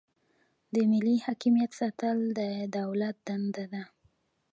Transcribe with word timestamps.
د 0.73 0.75
ملي 0.91 1.15
حاکمیت 1.25 1.71
ساتل 1.81 2.17
د 2.37 2.39
دولت 2.77 3.15
دنده 3.27 3.65
ده. 3.73 3.83